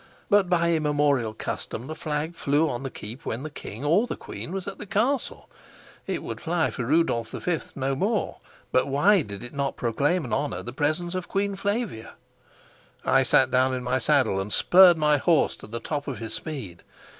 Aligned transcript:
But 0.31 0.49
by 0.49 0.71
immemorial 0.73 1.35
custom 1.35 1.85
the 1.85 1.93
flag 1.93 2.33
flew 2.33 2.67
on 2.67 2.81
the 2.81 2.89
keep 2.89 3.23
when 3.23 3.43
the 3.43 3.51
king 3.51 3.85
or 3.85 4.07
the 4.07 4.15
queen 4.15 4.51
was 4.51 4.67
at 4.67 4.79
the 4.79 4.87
castle. 4.87 5.47
It 6.07 6.23
would 6.23 6.41
fly 6.41 6.71
for 6.71 6.83
Rudolf 6.83 7.29
V. 7.29 7.59
no 7.75 7.95
more; 7.95 8.39
but 8.71 8.87
why 8.87 9.21
did 9.21 9.43
it 9.43 9.53
not 9.53 9.77
proclaim 9.77 10.25
and 10.25 10.33
honor 10.33 10.63
the 10.63 10.73
presence 10.73 11.13
of 11.13 11.27
Queen 11.27 11.55
Flavia? 11.55 12.15
I 13.05 13.21
sat 13.21 13.51
down 13.51 13.75
in 13.75 13.83
my 13.83 13.99
saddle 13.99 14.41
and 14.41 14.51
spurred 14.51 14.97
my 14.97 15.17
horse 15.17 15.55
to 15.57 15.67
the 15.67 15.79
top 15.79 16.07
of 16.07 16.17
his 16.17 16.33
speed. 16.33 16.81